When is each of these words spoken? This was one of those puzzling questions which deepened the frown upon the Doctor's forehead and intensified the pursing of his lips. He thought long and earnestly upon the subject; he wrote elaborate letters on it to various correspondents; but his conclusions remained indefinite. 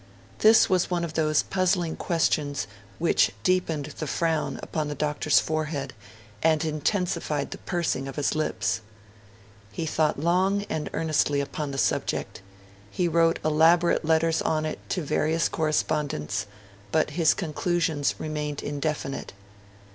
This 0.39 0.67
was 0.67 0.89
one 0.89 1.03
of 1.03 1.13
those 1.13 1.43
puzzling 1.43 1.95
questions 1.95 2.65
which 2.97 3.29
deepened 3.43 3.93
the 3.99 4.07
frown 4.07 4.59
upon 4.63 4.87
the 4.87 4.95
Doctor's 4.95 5.39
forehead 5.39 5.93
and 6.41 6.65
intensified 6.65 7.51
the 7.51 7.59
pursing 7.59 8.07
of 8.07 8.15
his 8.15 8.33
lips. 8.33 8.81
He 9.71 9.85
thought 9.85 10.19
long 10.19 10.63
and 10.71 10.89
earnestly 10.93 11.39
upon 11.39 11.69
the 11.69 11.77
subject; 11.77 12.41
he 12.89 13.07
wrote 13.07 13.37
elaborate 13.45 14.03
letters 14.03 14.41
on 14.41 14.65
it 14.65 14.79
to 14.89 15.03
various 15.03 15.47
correspondents; 15.47 16.47
but 16.91 17.11
his 17.11 17.35
conclusions 17.35 18.15
remained 18.17 18.63
indefinite. 18.63 19.33